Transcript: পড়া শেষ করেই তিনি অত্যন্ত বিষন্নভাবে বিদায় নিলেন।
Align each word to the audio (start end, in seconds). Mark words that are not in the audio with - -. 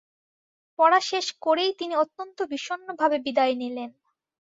পড়া 0.79 0.99
শেষ 1.01 1.27
করেই 1.41 1.71
তিনি 1.79 1.93
অত্যন্ত 1.95 2.37
বিষন্নভাবে 2.53 3.17
বিদায় 3.25 3.55
নিলেন। 3.55 3.89